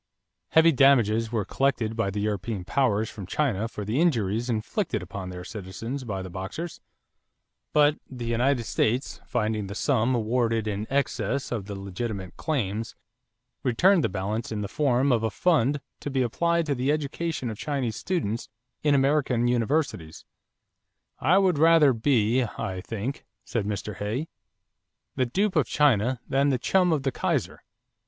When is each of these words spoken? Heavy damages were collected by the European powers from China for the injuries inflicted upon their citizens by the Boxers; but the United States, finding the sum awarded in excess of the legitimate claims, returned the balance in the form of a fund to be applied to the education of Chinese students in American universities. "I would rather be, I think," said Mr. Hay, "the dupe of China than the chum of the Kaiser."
Heavy 0.53 0.71
damages 0.71 1.31
were 1.31 1.45
collected 1.45 1.95
by 1.95 2.09
the 2.09 2.21
European 2.21 2.65
powers 2.65 3.07
from 3.07 3.27
China 3.27 3.67
for 3.67 3.85
the 3.85 4.01
injuries 4.01 4.49
inflicted 4.49 5.03
upon 5.03 5.29
their 5.29 5.43
citizens 5.43 6.03
by 6.03 6.23
the 6.23 6.29
Boxers; 6.31 6.81
but 7.71 7.99
the 8.09 8.25
United 8.25 8.63
States, 8.63 9.21
finding 9.27 9.67
the 9.67 9.75
sum 9.75 10.15
awarded 10.15 10.67
in 10.67 10.87
excess 10.89 11.51
of 11.51 11.67
the 11.67 11.75
legitimate 11.79 12.35
claims, 12.35 12.95
returned 13.61 14.03
the 14.03 14.09
balance 14.09 14.51
in 14.51 14.61
the 14.61 14.67
form 14.67 15.11
of 15.11 15.21
a 15.21 15.29
fund 15.29 15.79
to 15.99 16.09
be 16.09 16.23
applied 16.23 16.65
to 16.65 16.73
the 16.73 16.91
education 16.91 17.51
of 17.51 17.59
Chinese 17.59 17.95
students 17.95 18.49
in 18.81 18.95
American 18.95 19.47
universities. 19.47 20.25
"I 21.19 21.37
would 21.37 21.59
rather 21.59 21.93
be, 21.93 22.41
I 22.43 22.81
think," 22.83 23.23
said 23.45 23.67
Mr. 23.67 23.97
Hay, 23.97 24.29
"the 25.15 25.27
dupe 25.27 25.55
of 25.55 25.67
China 25.67 26.19
than 26.27 26.49
the 26.49 26.57
chum 26.57 26.91
of 26.91 27.03
the 27.03 27.11
Kaiser." 27.11 27.61